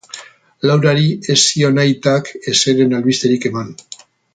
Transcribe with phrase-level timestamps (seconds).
[0.69, 1.05] Laurari
[1.35, 3.75] ez zion aitak ezeren albisterik eman.